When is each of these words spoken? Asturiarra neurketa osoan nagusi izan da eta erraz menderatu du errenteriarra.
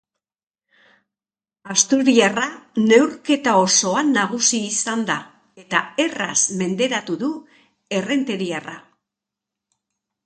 Asturiarra 1.73 2.45
neurketa 2.85 3.53
osoan 3.65 4.09
nagusi 4.15 4.61
izan 4.71 5.05
da 5.13 5.19
eta 5.65 5.83
erraz 6.07 6.41
menderatu 6.63 7.21
du 7.27 7.33
errenteriarra. 8.01 8.79